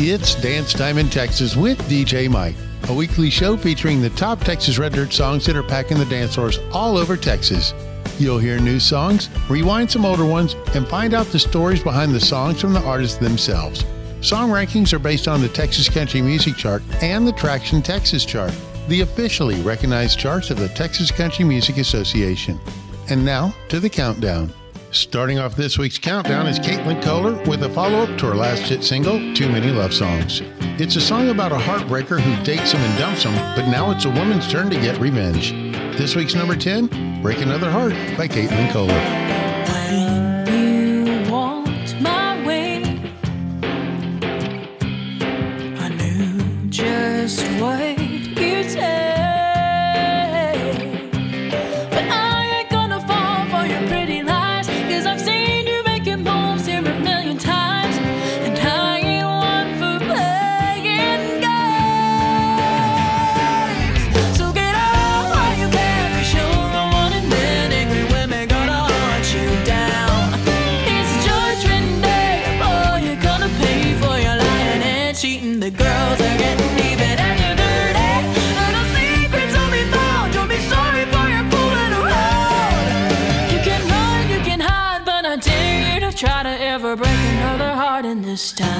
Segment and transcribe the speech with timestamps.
[0.00, 2.54] It's Dance Time in Texas with DJ Mike,
[2.88, 6.36] a weekly show featuring the top Texas Red Dirt songs that are packing the dance
[6.36, 7.74] floors all over Texas.
[8.16, 12.20] You'll hear new songs, rewind some older ones, and find out the stories behind the
[12.20, 13.84] songs from the artists themselves.
[14.20, 18.54] Song rankings are based on the Texas Country Music Chart and the Traction Texas Chart,
[18.86, 22.60] the officially recognized charts of the Texas Country Music Association.
[23.10, 24.52] And now to the countdown.
[24.90, 28.62] Starting off this week's countdown is Caitlin Kohler with a follow up to her last
[28.62, 30.40] hit single, Too Many Love Songs.
[30.80, 34.06] It's a song about a heartbreaker who dates him and dumps him, but now it's
[34.06, 35.52] a woman's turn to get revenge.
[35.98, 39.17] This week's number 10, Break Another Heart by Caitlin Kohler.
[88.38, 88.68] Stop.
[88.68, 88.77] time.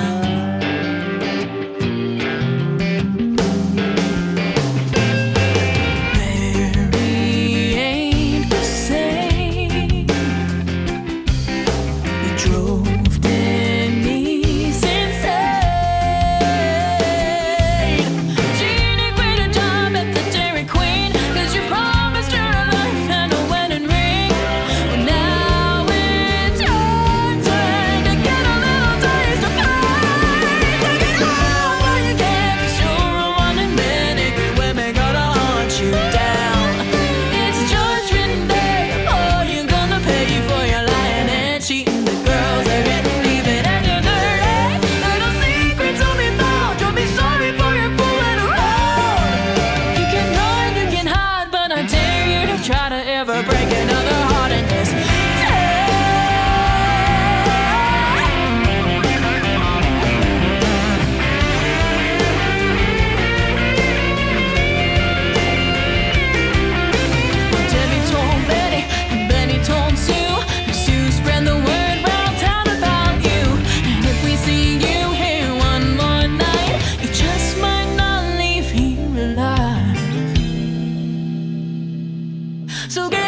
[82.98, 83.27] 속에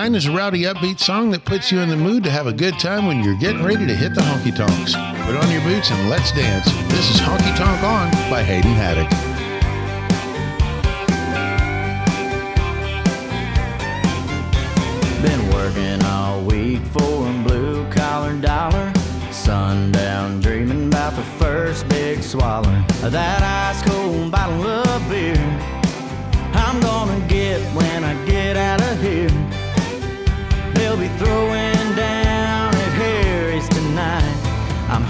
[0.00, 2.54] Nine is a rowdy, upbeat song that puts you in the mood to have a
[2.54, 4.94] good time when you're getting ready to hit the honky tonks.
[5.26, 6.64] Put on your boots and let's dance.
[6.88, 9.10] This is Honky Tonk On by Hayden Haddock.
[15.20, 18.90] Been working all week for a blue collar dollar.
[19.30, 24.89] Sundown dreaming about the first big swallow that ice cold bottle of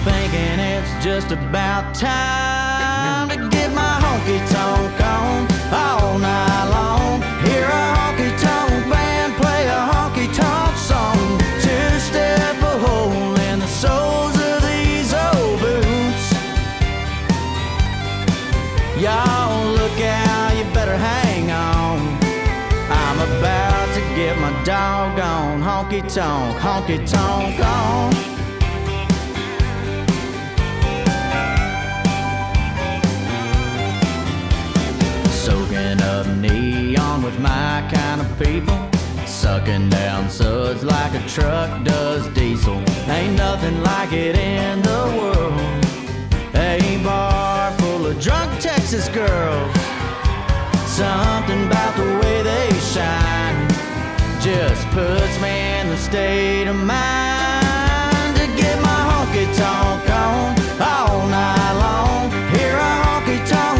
[0.04, 7.20] thinking it's just about time to get my honky tonk on all night long.
[7.44, 11.38] Hear a honky tonk band play a honky tonk song.
[11.60, 16.26] Two step a hole in the soles of these old boots.
[18.96, 21.98] Y'all look out, you better hang on.
[22.88, 28.29] I'm about to get my doggone honky tonk, honky tonk on.
[37.30, 38.78] With my kind of people.
[39.26, 42.82] Sucking down suds like a truck does diesel.
[43.08, 45.84] Ain't nothing like it in the world.
[46.54, 49.74] A bar full of drunk Texas girls.
[50.86, 53.58] Something about the way they shine
[54.40, 60.48] just puts me in the state of mind to get my honky tonk on
[60.80, 62.30] all night long.
[62.54, 63.79] Hear a honky tonk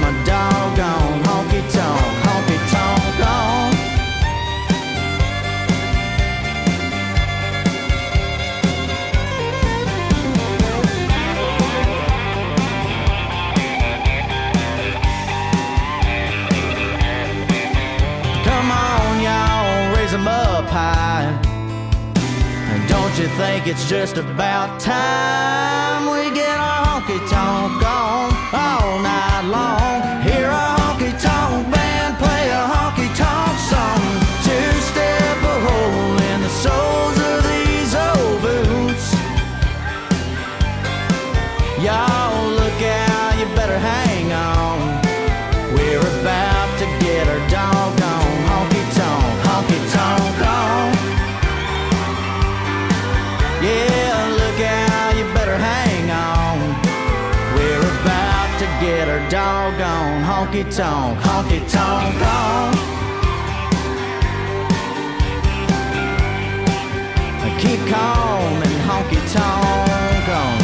[0.00, 3.72] my doggone honky tonk, honky tonk on.
[18.44, 21.28] Come on, y'all, up high.
[22.72, 28.81] And don't you think it's just about time we get our honky tonk on all
[60.62, 62.72] honky tonk, honky tonk on.
[67.58, 70.58] Keep calm and honky tonk on.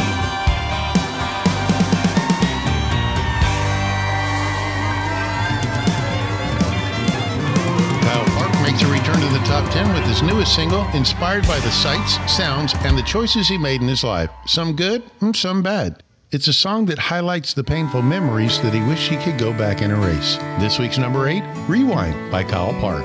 [8.01, 11.59] Kyle Park makes a return to the top 10 with his newest single, inspired by
[11.59, 14.29] the sights, sounds, and the choices he made in his life.
[14.45, 16.03] Some good, and some bad.
[16.31, 19.81] It's a song that highlights the painful memories that he wished he could go back
[19.81, 20.35] and erase.
[20.59, 23.03] This week's number 8, Rewind by Kyle Park.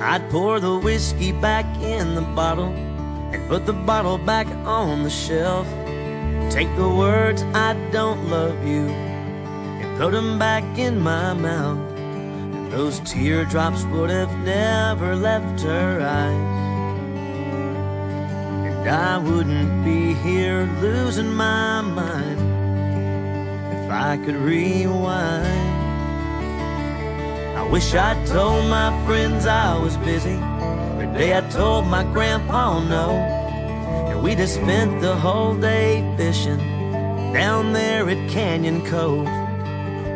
[0.00, 2.72] I'd pour the whiskey back in the bottle
[3.32, 5.64] and put the bottle back on the shelf.
[6.50, 11.78] Take the words I don't love you and put them back in my mouth.
[11.78, 16.69] And those teardrops would have never left her eyes.
[18.86, 22.40] I wouldn't be here losing my mind
[23.74, 25.46] if I could rewind.
[27.58, 30.36] I wish I'd told my friends I was busy.
[30.36, 33.10] The day I told my grandpa no.
[34.10, 36.58] And we just spent the whole day fishing
[37.34, 39.28] down there at Canyon Cove.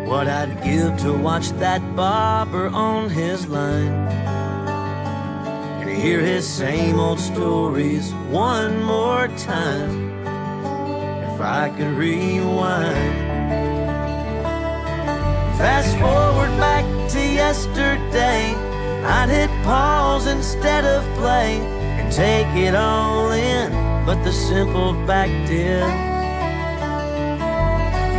[0.09, 4.34] What I'd give to watch that bobber on his line.
[6.05, 10.11] Hear his same old stories one more time.
[11.32, 13.15] If I could rewind.
[15.56, 18.53] Fast forward back to yesterday.
[19.03, 21.56] I'd hit pause instead of play
[21.96, 23.73] and take it all in,
[24.05, 25.89] but the simple fact is,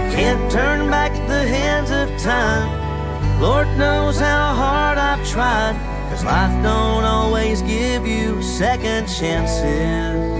[0.02, 2.68] you can't turn back the hands of time.
[3.40, 10.35] Lord knows how hard I've tried, cause life don't always give you second chances.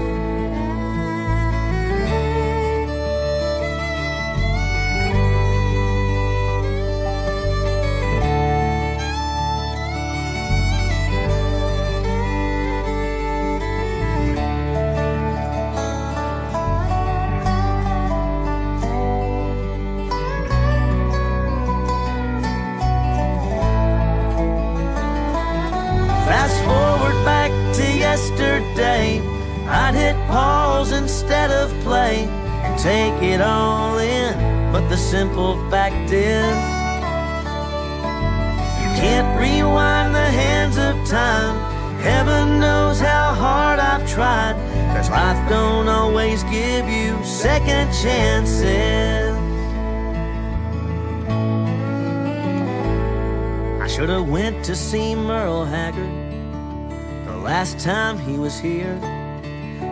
[55.46, 58.98] Merle Haggard the last time he was here.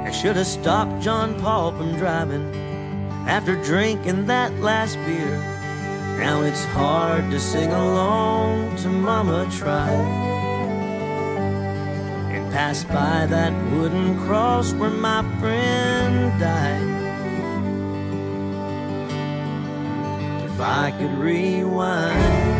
[0.04, 2.52] I should have stopped John Paul from driving
[3.28, 5.38] after drinking that last beer.
[6.18, 9.92] Now it's hard to sing along to Mama Tried.
[12.34, 16.90] And pass by that wooden cross where my friend died.
[20.50, 22.53] If I could rewind,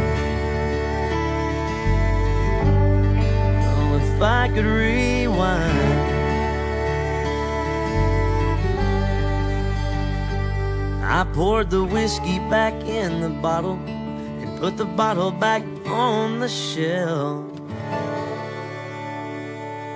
[4.15, 6.15] if I could rewind.
[11.05, 16.49] I poured the whiskey back in the bottle and put the bottle back on the
[16.49, 17.54] shelf.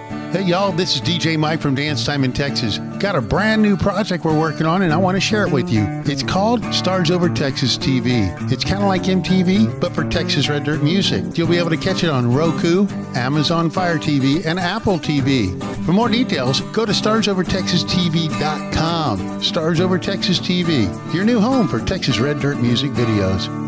[0.09, 2.79] Hey, y'all, this is DJ Mike from Dance Time in Texas.
[2.99, 5.71] Got a brand new project we're working on, and I want to share it with
[5.71, 5.85] you.
[6.05, 8.29] It's called Stars Over Texas TV.
[8.51, 11.37] It's kind of like MTV, but for Texas Red Dirt music.
[11.37, 15.55] You'll be able to catch it on Roku, Amazon Fire TV, and Apple TV.
[15.85, 19.43] For more details, go to StarsOverTexasTV.com.
[19.43, 23.68] Stars Over Texas TV, your new home for Texas Red Dirt music videos.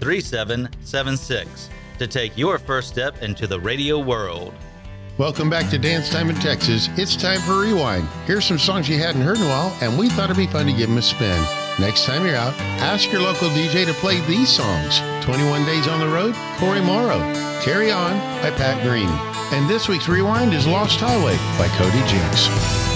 [0.00, 4.54] 3776 to take your first step into the radio world.
[5.18, 6.88] Welcome back to Dance Time in Texas.
[6.96, 8.08] It's time for Rewind.
[8.24, 10.64] Here's some songs you hadn't heard in a while, and we thought it'd be fun
[10.66, 11.44] to give them a spin.
[11.78, 16.00] Next time you're out, ask your local DJ to play these songs 21 Days on
[16.00, 17.20] the Road, Cory Morrow,
[17.62, 19.08] Carry On by Pat Green.
[19.52, 22.89] And this week's Rewind is Lost Highway by Cody Jinks.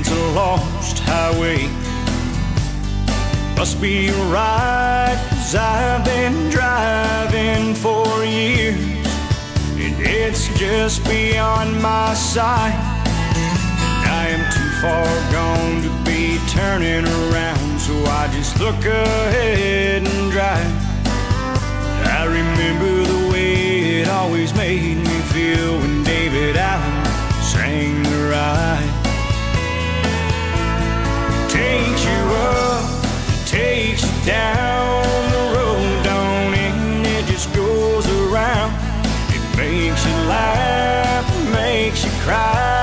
[0.00, 1.68] It's a lost highway.
[3.54, 8.78] Must be right, cause I've been driving for years.
[9.76, 12.72] And it's just beyond my sight.
[13.44, 20.08] And I am too far gone to be turning around, so I just look ahead
[20.08, 20.76] and drive.
[22.08, 27.04] I remember the way it always made me feel when David Allan
[27.42, 28.89] sang the ride.
[34.24, 38.72] Down the road, don't end, it just goes around.
[39.30, 42.79] It makes you laugh, it makes you cry,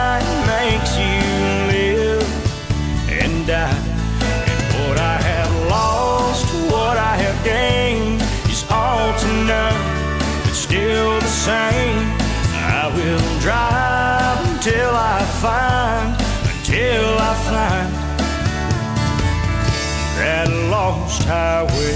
[21.27, 21.93] highway.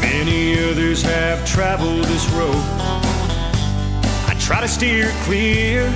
[0.00, 2.52] Many others have traveled this road.
[4.26, 5.86] I try to steer clear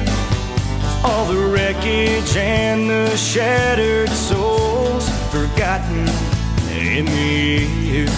[1.03, 6.07] all the wreckage and the shattered souls forgotten
[6.97, 8.11] in the years.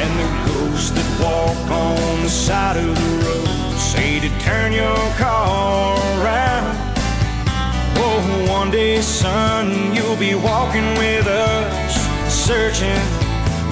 [0.00, 4.98] And the ghosts that walk on the side of the road say to turn your
[5.16, 6.76] car around.
[7.96, 11.94] Oh, one day, son, you'll be walking with us,
[12.32, 13.02] searching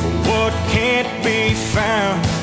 [0.01, 2.36] for what can't be found.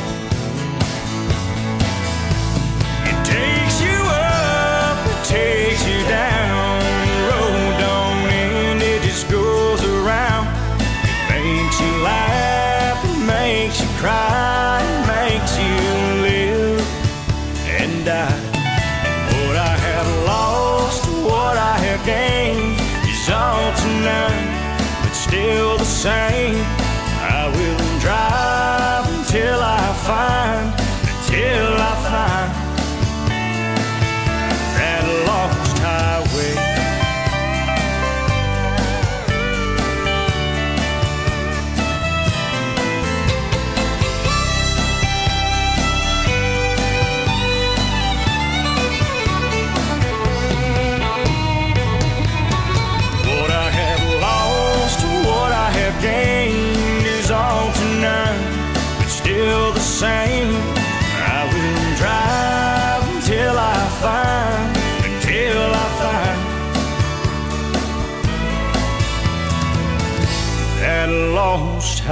[26.04, 26.43] Still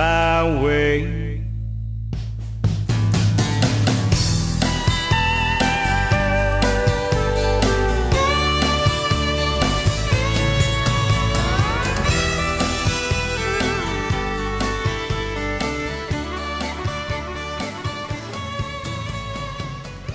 [0.02, 1.20] highway.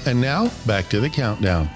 [0.04, 1.68] And now, back to the countdown.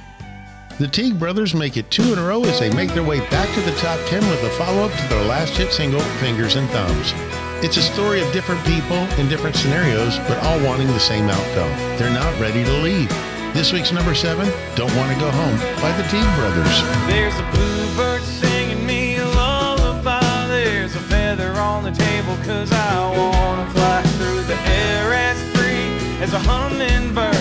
[0.78, 3.52] The Teague brothers make it two in a row as they make their way back
[3.54, 6.68] to the top 10 with a follow up to their last hit single, Fingers and
[6.70, 7.39] Thumbs.
[7.62, 11.70] It's a story of different people in different scenarios, but all wanting the same outcome.
[11.98, 13.10] They're not ready to leave.
[13.52, 16.82] This week's number seven, Don't Want to Go Home by the Teague brothers.
[17.06, 20.46] There's a bluebird singing me a lullaby.
[20.48, 26.22] There's a feather on the table, cause I wanna fly through the air as free
[26.22, 27.39] as a hummingbird.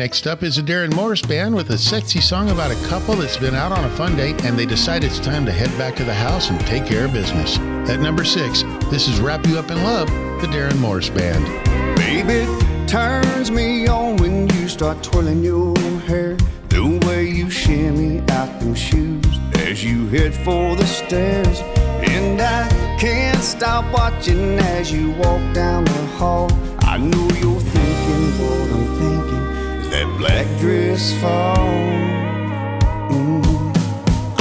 [0.00, 3.36] Next up is a Darren Morris band with a sexy song about a couple that's
[3.36, 6.04] been out on a fun date and they decide it's time to head back to
[6.04, 7.58] the house and take care of business.
[7.86, 10.08] At number six, this is Wrap You Up in Love,
[10.40, 11.44] the Darren Morris Band.
[11.96, 12.46] Baby,
[12.86, 16.38] turns me on when you start twirling your hair.
[16.70, 21.60] The way you shimmy out them shoes as you head for the stairs.
[22.08, 22.66] And I
[22.98, 26.50] can't stop watching as you walk down the hall.
[26.80, 27.60] I know you're
[30.20, 31.56] black dress fall.
[33.08, 33.42] Mm.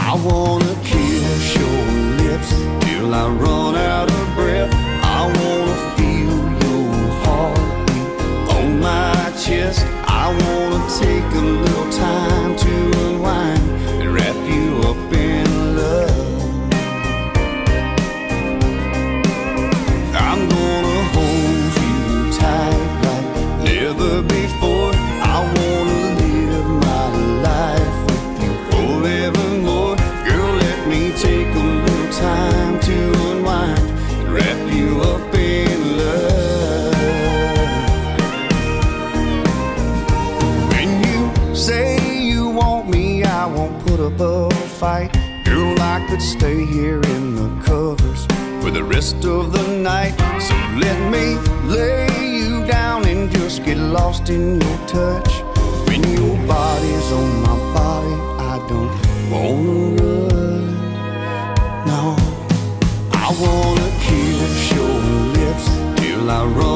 [0.09, 1.81] I wanna kiss your
[2.21, 2.49] lips
[2.83, 4.71] till I run out of breath.
[5.17, 6.91] I wanna feel your
[7.23, 8.09] heartbeat
[8.57, 9.85] on my chest.
[10.21, 12.68] I wanna take a little time to
[44.79, 45.11] fight.
[45.43, 48.25] Girl, I could stay here in the covers
[48.61, 50.15] for the rest of the night.
[50.39, 51.35] So let me
[51.67, 52.07] lay
[52.39, 55.31] you down and just get lost in your touch.
[55.87, 58.15] When your body's on my body,
[58.51, 58.93] I don't
[59.33, 60.65] wanna run.
[61.91, 62.15] No,
[63.11, 64.95] I wanna kiss your
[65.37, 65.65] lips
[65.99, 66.68] till I run.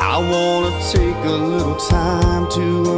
[0.00, 2.97] I wanna take a little time to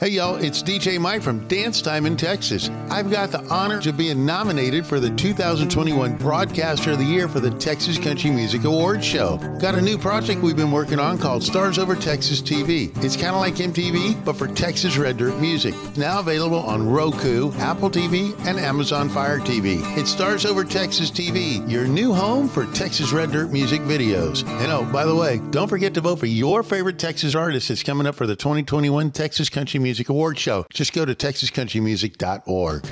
[0.00, 2.70] Hey y'all, it's DJ Mike from Dance Time in Texas.
[2.88, 7.40] I've got the honor of being nominated for the 2021 Broadcaster of the Year for
[7.40, 9.38] the Texas Country Music Awards Show.
[9.60, 12.96] Got a new project we've been working on called Stars Over Texas TV.
[13.02, 15.74] It's kind of like MTV, but for Texas Red Dirt music.
[15.96, 19.80] Now available on Roku, Apple TV, and Amazon Fire TV.
[19.98, 24.48] It's Stars Over Texas TV, your new home for Texas Red Dirt music videos.
[24.62, 27.82] And oh, by the way, don't forget to vote for your favorite Texas artist that's
[27.82, 30.66] coming up for the 2021 Texas Country Music Music awards Show.
[30.70, 32.84] Just go to texascountrymusic.org.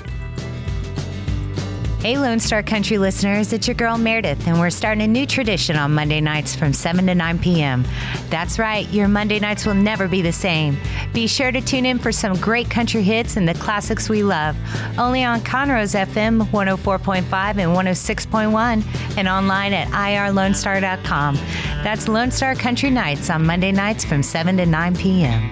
[1.99, 5.75] Hey, Lone Star Country listeners, it's your girl Meredith, and we're starting a new tradition
[5.75, 7.85] on Monday nights from 7 to 9 p.m.
[8.29, 10.77] That's right, your Monday nights will never be the same.
[11.13, 14.55] Be sure to tune in for some great country hits and the classics we love.
[14.97, 17.21] Only on Conroe's FM 104.5
[17.57, 21.35] and 106.1, and online at irlonestar.com.
[21.83, 25.51] That's Lone Star Country Nights on Monday nights from 7 to 9 p.m.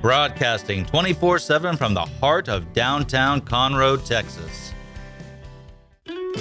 [0.00, 4.72] broadcasting 24 7 from the heart of downtown Conroe, Texas.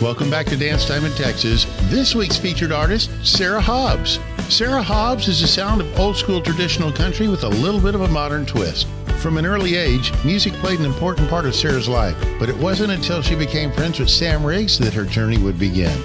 [0.02, 1.66] Welcome back to Dance Time in Texas.
[1.84, 4.20] This week's featured artist, Sarah Hobbs.
[4.50, 8.02] Sarah Hobbs is the sound of old school traditional country with a little bit of
[8.02, 8.88] a modern twist.
[9.20, 12.92] From an early age, music played an important part of Sarah's life, but it wasn't
[12.92, 15.98] until she became friends with Sam Riggs that her journey would begin.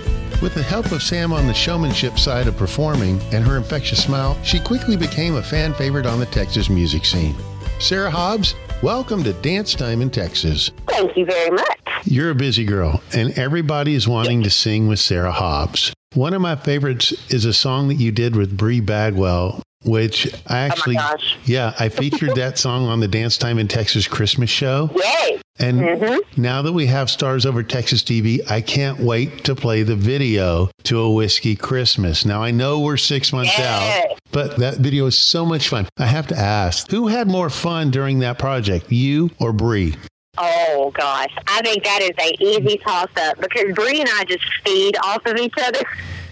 [0.42, 4.42] With the help of Sam on the showmanship side of performing and her infectious smile,
[4.42, 7.34] she quickly became a fan favorite on the Texas music scene.
[7.78, 10.70] Sarah Hobbs, welcome to Dance Time in Texas.
[10.88, 11.78] Thank you very much.
[12.04, 15.92] You're a busy girl, and everybody is wanting to sing with Sarah Hobbs.
[16.14, 20.58] One of my favorites is a song that you did with Bree Bagwell, which I
[20.60, 21.38] actually, gosh.
[21.44, 24.90] yeah, I featured that song on the Dance Time in Texas Christmas show.
[24.94, 25.40] Yay.
[25.58, 26.18] And Mhm.
[26.36, 30.70] now that we have Stars Over Texas TV, I can't wait to play the video
[30.84, 32.24] to a Whiskey Christmas.
[32.24, 35.88] Now I know we're six months out, But that video is so much fun.
[35.98, 39.96] I have to ask, who had more fun during that project, you or Bree?
[40.38, 44.44] Oh gosh, I think that is a easy toss up because Bree and I just
[44.64, 45.80] feed off of each other,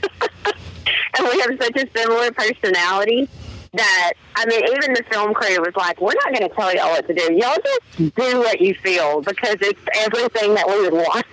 [1.19, 3.29] and we have such a similar personality
[3.75, 6.91] that I mean, even the film crew was like, "We're not going to tell y'all
[6.91, 7.35] what to do.
[7.35, 11.27] Y'all just do what you feel because it's everything that we would want."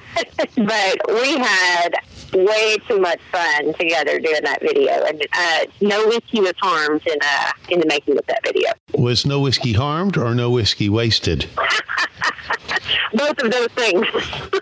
[0.57, 1.89] but we had
[2.33, 7.17] way too much fun together doing that video, and uh, no whiskey was harmed in
[7.21, 8.69] uh, in the making of that video.
[8.93, 11.45] Was no whiskey harmed or no whiskey wasted?
[13.13, 14.05] Both of those things.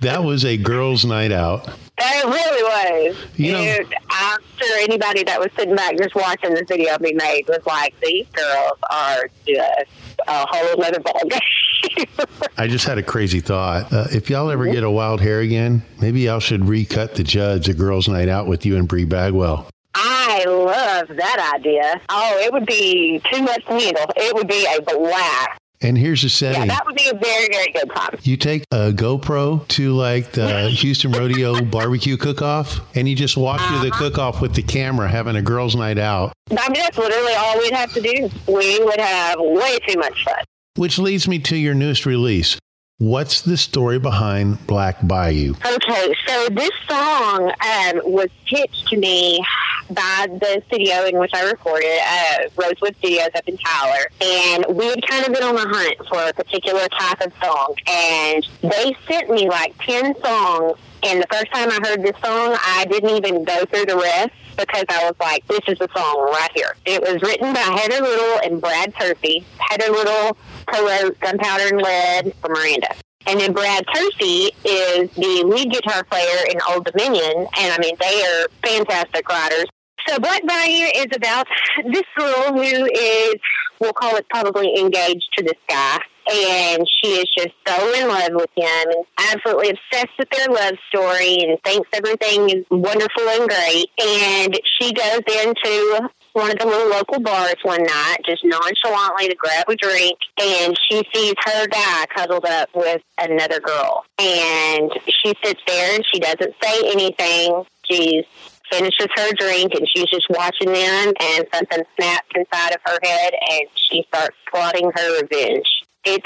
[0.01, 1.67] that was a girls' night out.
[1.97, 3.17] It really was.
[3.36, 3.95] You know- Dude,
[4.33, 7.93] I'm sure anybody that was sitting back just watching this video be made was like,
[8.01, 9.91] these girls are just
[10.27, 12.49] a whole other ballgame.
[12.57, 13.93] I just had a crazy thought.
[13.93, 17.67] Uh, if y'all ever get a wild hair again, maybe y'all should recut the Judds
[17.67, 19.69] a girls' night out with you and Bree Bagwell.
[19.95, 22.01] I love that idea.
[22.09, 24.05] Oh, it would be too much handle.
[24.15, 25.59] It would be a blast.
[25.83, 26.61] And here's the setting.
[26.61, 28.17] Yeah, that would be a very, very good time.
[28.21, 33.59] You take a GoPro to like the Houston Rodeo barbecue cook-off, and you just walk
[33.59, 33.99] through the uh-huh.
[33.99, 36.31] cook-off with the camera, having a girls' night out.
[36.51, 38.29] I mean, that's literally all we'd have to do.
[38.47, 40.43] We would have way too much fun.
[40.75, 42.57] Which leads me to your newest release.
[42.99, 45.56] What's the story behind Black Bayou?
[45.65, 49.43] Okay, so this song um, was pitched to me
[49.89, 54.86] by the studio in which I recorded, uh, Rosewood Studios up in Tyler, and we
[54.86, 58.95] had kind of been on the hunt for a particular type of song, and they
[59.08, 63.10] sent me like 10 songs, and the first time I heard this song, I didn't
[63.10, 66.75] even go through the rest because I was like, this is the song right here.
[66.86, 69.43] It was written by Heather Little and Brad Tursi.
[69.58, 72.95] Heather Little co-wrote Gunpowder and Lead for Miranda.
[73.26, 77.95] And then Brad Tursi is the lead guitar player in Old Dominion, and I mean,
[77.99, 79.65] they are fantastic writers.
[80.08, 81.47] So Black Bayou is about
[81.86, 83.36] this girl who is,
[83.80, 85.99] we'll call it probably engaged to this guy,
[86.30, 90.73] and she is just so in love with him and absolutely obsessed with their love
[90.89, 93.89] story and thinks everything is wonderful and great.
[94.02, 99.35] And she goes into one of the little local bars one night, just nonchalantly to
[99.35, 104.05] grab a drink, and she sees her guy cuddled up with another girl.
[104.19, 107.63] And she sits there and she doesn't say anything.
[107.89, 108.25] She's
[108.71, 113.33] finishes her drink and she's just watching them and something snaps inside of her head
[113.51, 115.67] and she starts plotting her revenge.
[116.05, 116.25] It's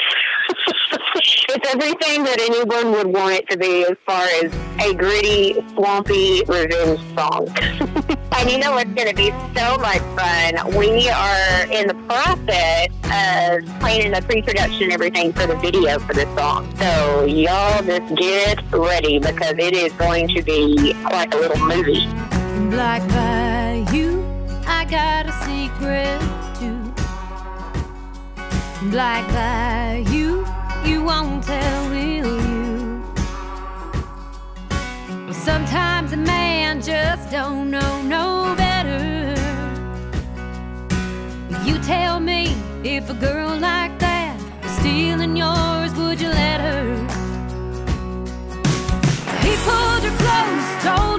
[1.50, 6.44] it's everything that anyone would want it to be as far as a gritty, swampy
[6.46, 7.48] revenge song.
[8.38, 10.78] and you know what's going to be so much fun?
[10.78, 16.14] We are in the process of planning the pre-production and everything for the video for
[16.14, 16.72] this song.
[16.78, 22.06] So y'all just get ready because it is going to be like a little movie.
[22.70, 24.24] Black Bayou,
[24.68, 26.20] I got a secret
[26.60, 26.94] too.
[28.92, 29.26] Black
[30.12, 30.46] you
[30.86, 32.47] you won't tell, will you?
[35.28, 39.36] Well, sometimes a man just don't know no better.
[41.66, 46.96] You tell me if a girl like that was stealing yours, would you let her?
[49.44, 51.17] He pulled her close, told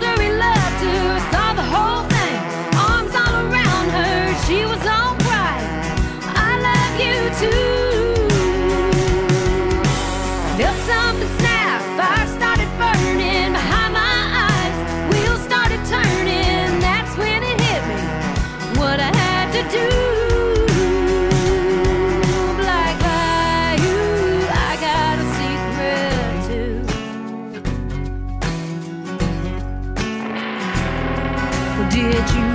[31.87, 32.49] Did you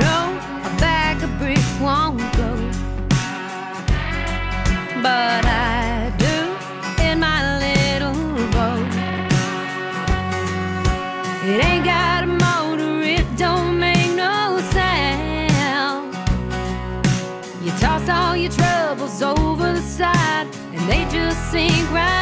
[0.00, 0.24] know
[0.64, 2.72] a bag of bricks won't float?
[5.02, 6.36] But I do
[7.04, 8.14] in my little
[8.56, 8.92] boat.
[11.44, 16.14] It ain't got a motor, it don't make no sound.
[17.62, 22.21] You toss all your troubles over the side, and they just sink right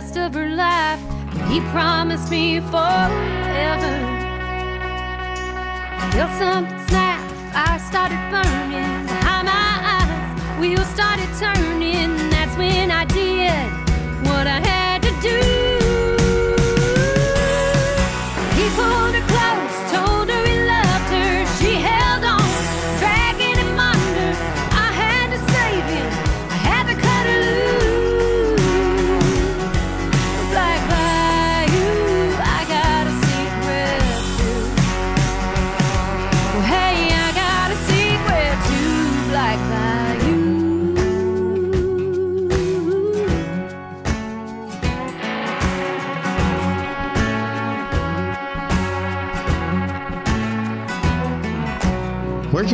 [0.00, 0.98] rest of her life,
[1.30, 3.94] but he promised me forever.
[6.02, 7.20] I felt something snap,
[7.52, 10.58] fire started burning behind my eyes.
[10.58, 11.69] Wheels started turning,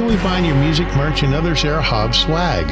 [0.06, 2.64] can we find your music, merch, and other Sarah Hobbs swag?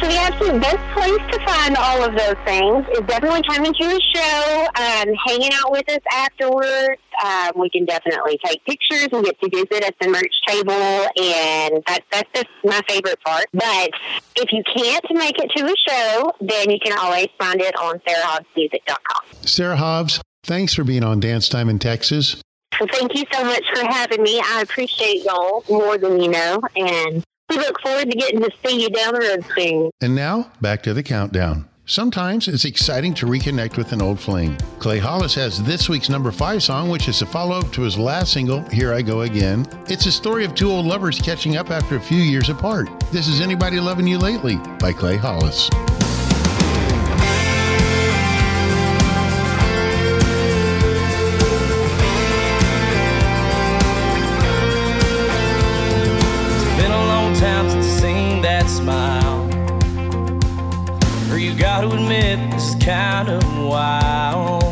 [0.00, 3.84] So the absolute best place to find all of those things is definitely coming to
[3.84, 6.98] a show, um, hanging out with us afterwards.
[7.22, 11.84] Um, we can definitely take pictures and get to visit at the merch table, and
[11.86, 13.46] that, that's just my favorite part.
[13.52, 13.90] But
[14.36, 17.98] if you can't make it to a show, then you can always find it on
[17.98, 19.46] sarahhobbsmusic.com.
[19.46, 22.42] Sarah Hobbs, thanks for being on Dance Time in Texas.
[22.82, 24.40] So thank you so much for having me.
[24.44, 28.82] I appreciate y'all more than you know, and we look forward to getting to see
[28.82, 29.90] you down the road soon.
[30.00, 31.68] And now, back to the countdown.
[31.86, 34.56] Sometimes it's exciting to reconnect with an old flame.
[34.80, 37.96] Clay Hollis has this week's number five song, which is a follow up to his
[37.96, 39.64] last single, Here I Go Again.
[39.88, 42.88] It's a story of two old lovers catching up after a few years apart.
[43.12, 45.70] This is Anybody Loving You Lately by Clay Hollis.
[62.84, 64.64] Kind of wild.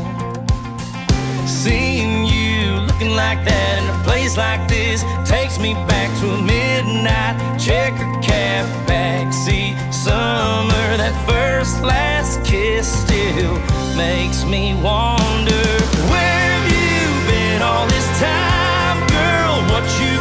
[1.46, 6.42] Seeing you looking like that in a place like this takes me back to a
[6.42, 10.86] midnight checker cab backseat summer.
[10.98, 13.54] That first last kiss still
[13.96, 15.66] makes me wonder
[16.10, 19.54] where have you been all this time, girl?
[19.70, 20.19] What you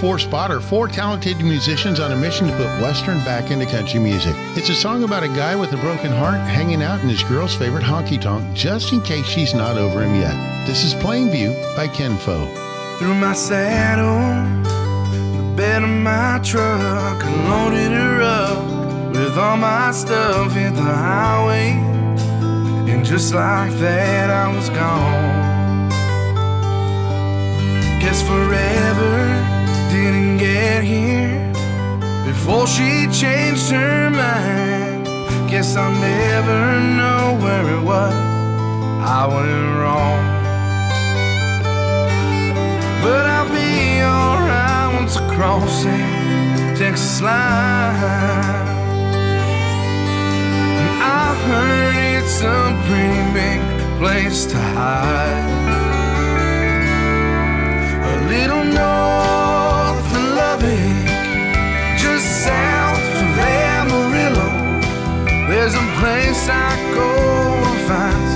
[0.00, 4.00] four spot are four talented musicians on a mission to put Western back into country
[4.00, 4.34] music.
[4.56, 7.54] It's a song about a guy with a broken heart hanging out in his girl's
[7.54, 10.66] favorite honky tonk just in case she's not over him yet.
[10.66, 12.48] This is Plainview by Kenfo.
[12.98, 14.62] Through my saddle,
[15.36, 20.80] the bed of my truck, I loaded her up with all my stuff, hit the
[20.80, 21.72] highway,
[22.90, 25.90] and just like that, I was gone.
[28.00, 29.39] Guess forever
[30.80, 31.52] get here
[32.24, 35.06] before she changed her mind.
[35.50, 38.14] Guess I'll never know where it was
[39.02, 40.20] I went wrong.
[43.02, 48.68] But I'll be alright once I cross that Texas line.
[51.02, 53.60] I heard it's a pretty big
[53.98, 55.58] place to hide.
[58.02, 59.39] A little of
[61.96, 64.50] Just south of Amarillo.
[65.48, 67.10] There's a place I go
[67.64, 68.28] to find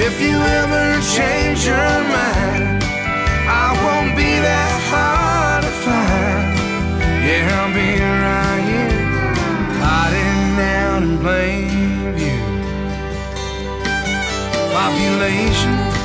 [0.07, 2.83] If you ever change your mind,
[3.47, 6.53] I won't be that hard to find.
[7.25, 7.89] Yeah, I'll be
[8.27, 9.35] right here,
[9.81, 12.43] hiding out in plain view.
[14.71, 16.02] Population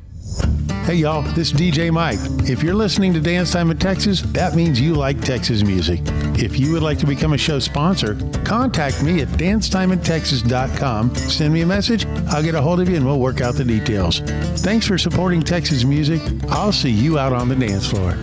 [0.85, 2.19] Hey y'all, this is DJ Mike.
[2.49, 6.01] If you're listening to Dance Time in Texas, that means you like Texas music.
[6.37, 11.15] If you would like to become a show sponsor, contact me at dancetimintexas.com.
[11.15, 13.63] Send me a message, I'll get a hold of you and we'll work out the
[13.63, 14.19] details.
[14.61, 16.21] Thanks for supporting Texas music.
[16.49, 18.17] I'll see you out on the dance floor.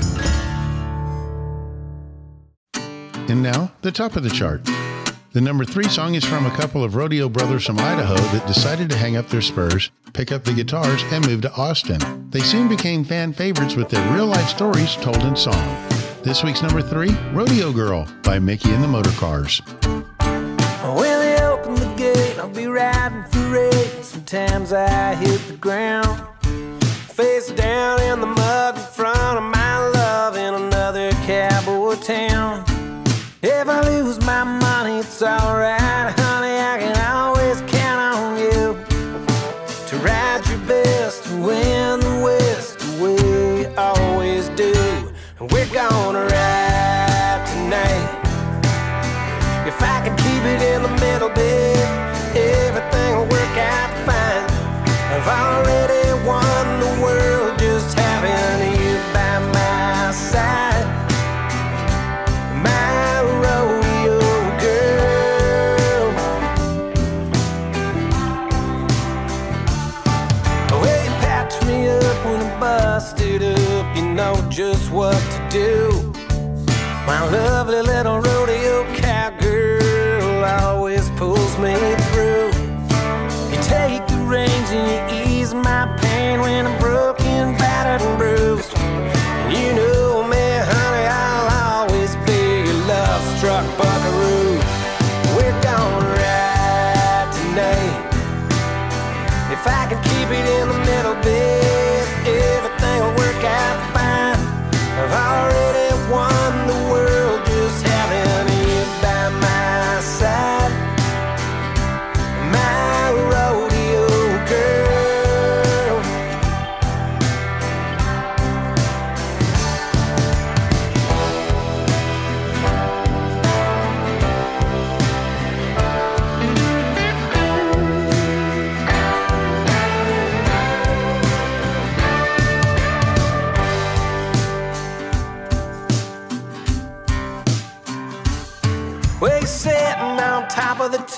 [3.29, 4.63] And now, the top of the chart.
[5.39, 8.91] The number three song is from a couple of rodeo brothers from Idaho that decided
[8.91, 12.29] to hang up their spurs, pick up the guitars, and move to Austin.
[12.31, 15.87] They soon became fan favorites with their real life stories told in song.
[16.25, 19.61] This week's number three, Rodeo Girl by Micky and the Motorcars.
[20.99, 24.09] When they open the gate, I'll be riding for race.
[24.09, 26.21] Sometimes I hit the ground,
[27.13, 29.58] face down in the mud in front of my
[35.21, 35.78] money, it's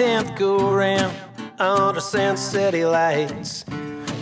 [0.01, 1.15] tenth go round
[1.59, 3.67] under Sin City lights.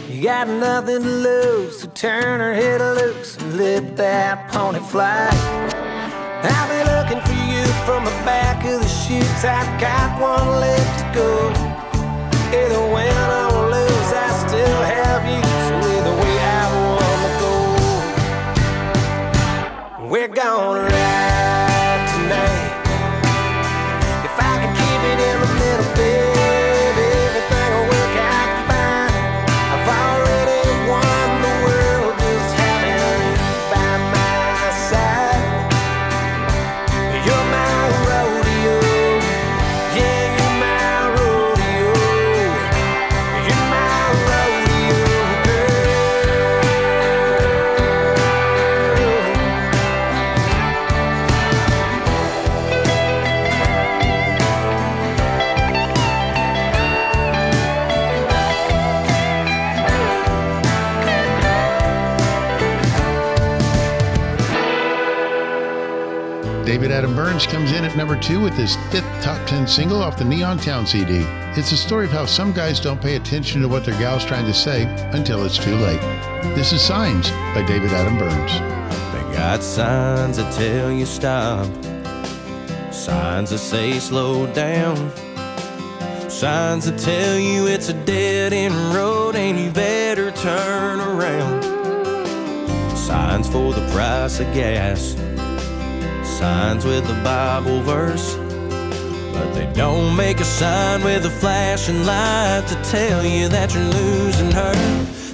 [0.09, 5.31] You got nothing to lose, so turn her head loose and let that pony fly.
[6.43, 9.45] I'll be looking for you from the back of the chutes.
[9.45, 11.31] I've got one left to go.
[12.59, 14.98] Either win or lose, I still have
[67.99, 71.25] number two with his fifth top 10 single off the Neon Town CD.
[71.59, 74.47] It's a story of how some guys don't pay attention to what their gal's trying
[74.47, 76.01] to say until it's too late.
[76.55, 78.53] This is Signs by David Adam Byrnes.
[79.13, 81.67] They got signs that tell you stop,
[82.95, 85.11] signs that say slow down,
[86.31, 91.65] Signs that tell you it's a dead end road and you better turn around.
[92.97, 95.17] Signs for the price of gas.
[96.39, 98.37] Signs with a Bible verse.
[99.35, 103.83] But they don't make a sign with a flashing light to tell you that you're
[103.83, 104.73] losing her.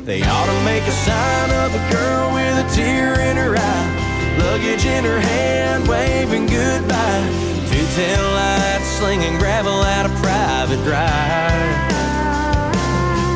[0.06, 4.36] They ought to make a sign of a girl with a tear in her eye,
[4.38, 7.28] luggage in her hand, waving goodbye.
[7.68, 11.84] Two-tail lights slinging gravel at a private drive.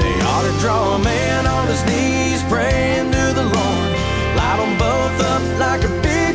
[0.00, 3.90] They ought to draw a man on his knees, praying to the Lord.
[4.40, 6.27] Light them both up like a big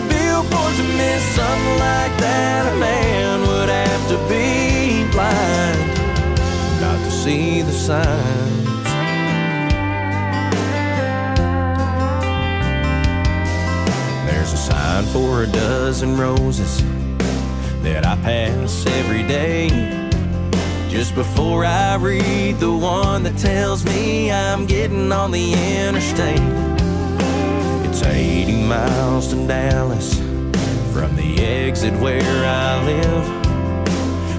[0.77, 2.73] to miss something like that.
[2.73, 5.79] A man would have to be blind
[6.81, 8.83] not to see the signs.
[14.27, 16.81] There's a sign for a dozen roses
[17.83, 19.69] that I pass every day.
[20.89, 26.39] Just before I read the one that tells me I'm getting on the interstate.
[27.87, 30.22] It's 80 miles to Dallas
[30.93, 33.25] from the exit where I live.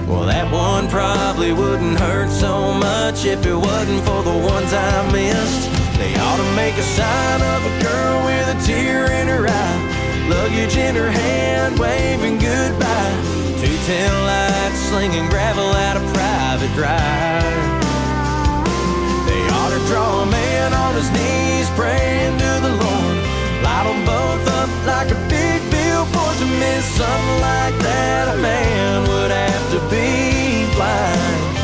[0.07, 5.11] Well, that one probably wouldn't hurt so much if it wasn't for the ones I
[5.11, 5.67] missed.
[5.99, 9.79] They ought to make a sign of a girl with a tear in her eye,
[10.31, 13.15] luggage in her hand, waving goodbye.
[13.59, 17.67] Two-tail lights slinging gravel at a private drive.
[19.27, 23.17] They ought to draw a man on his knees, praying to the Lord.
[23.59, 25.84] Light them both up like a big billboard
[26.39, 28.27] to miss something like that.
[28.35, 31.55] A man would have to be blind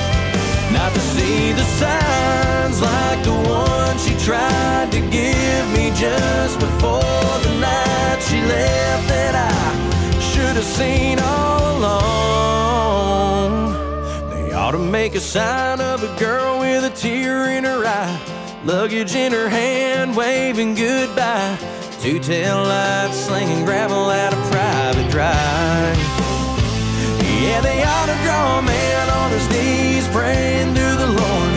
[0.73, 7.39] not to see the signs like the one she tried to give me just before
[7.45, 9.51] the night she left that I
[10.19, 13.51] should have seen all along.
[14.31, 18.19] They ought to make a sign of a girl with a tear in her eye,
[18.63, 21.57] luggage in her hand, waving goodbye.
[21.99, 25.97] Two-tail lights slinging gravel at a private drive.
[27.41, 31.53] Yeah, they ought to draw a man on his knees, praying to the Lord.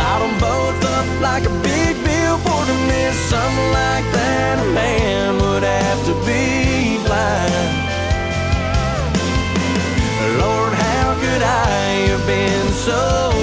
[0.00, 4.54] Light them both up like a big billboard to miss something like that.
[4.66, 7.76] A man would have to be blind.
[10.42, 13.37] Lord, how could I have been so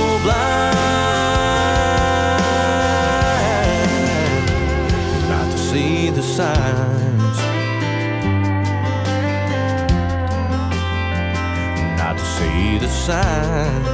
[13.05, 13.87] signs.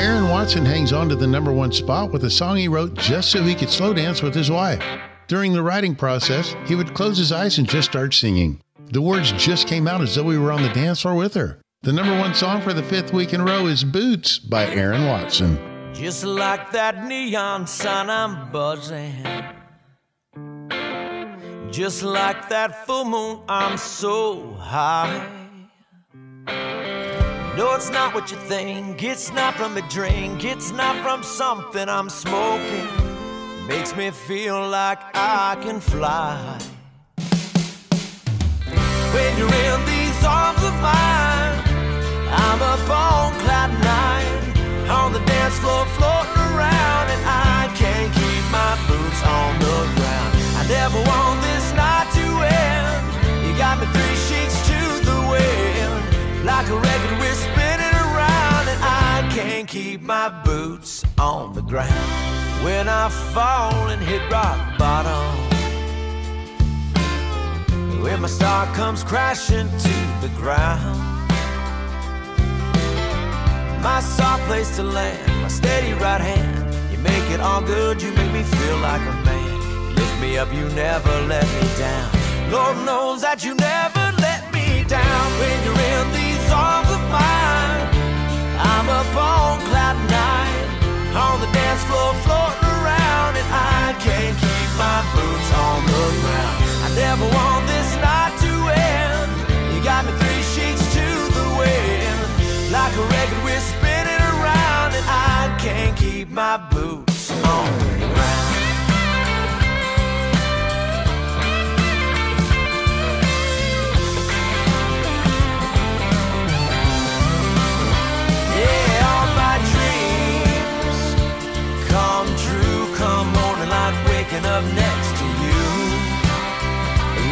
[0.00, 3.30] Aaron Watson hangs on to the number one spot with a song he wrote just
[3.30, 4.82] so he could slow dance with his wife.
[5.26, 8.60] During the writing process, he would close his eyes and just start singing.
[8.86, 11.60] The words just came out as though we were on the dance floor with her.
[11.82, 15.04] The number one song for the fifth week in a row is Boots by Aaron
[15.04, 15.58] Watson.
[15.92, 19.22] Just like that neon sign, I'm buzzing.
[21.70, 25.37] Just like that full moon, I'm so high.
[27.58, 29.02] No, it's not what you think.
[29.02, 30.44] It's not from a drink.
[30.44, 32.86] It's not from something I'm smoking.
[33.66, 36.38] Makes me feel like I can fly.
[39.12, 41.58] When you're in these arms of mine,
[42.30, 45.84] I'm up on cloud nine, on the dance floor
[61.18, 61.92] on the ground.
[62.64, 65.48] When I fall and hit rock bottom.
[68.02, 70.98] When my star comes crashing to the ground,
[73.82, 76.74] my soft place to land, my steady right hand.
[76.92, 79.60] You make it all good, you make me feel like a man.
[79.88, 82.10] You lift me up, you never let me down.
[82.50, 87.86] Lord knows that you never let me down when you're in these arms of mine.
[88.72, 90.57] I'm up on cloud nine,
[91.16, 96.58] on the dance floor floating around, and I can't keep my boots on the ground.
[96.84, 98.52] I never want this night to
[98.94, 99.30] end.
[99.74, 101.06] You got me three sheets to
[101.38, 102.18] the wind,
[102.72, 107.07] like a record we're spinning around, and I can't keep my boots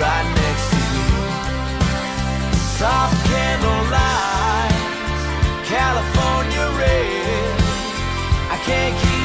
[0.01, 1.15] right next to you.
[2.79, 4.75] Soft candlelight,
[5.65, 7.61] California red.
[8.51, 9.16] I can't keep.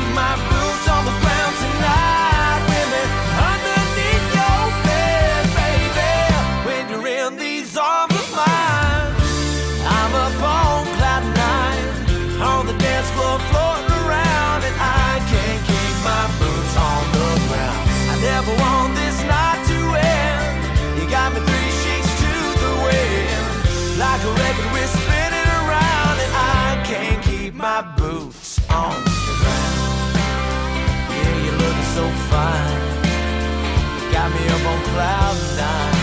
[34.35, 35.99] Me up on cloud nine.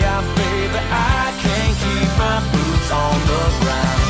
[0.00, 4.02] Yeah, baby, I can't keep my boots on the ground.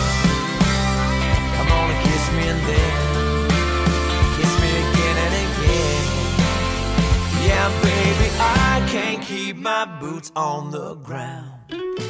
[1.56, 2.92] Come on and kiss me and then
[4.36, 6.04] kiss me again and again.
[7.46, 11.59] Yeah, baby, I can't keep my boots on the ground.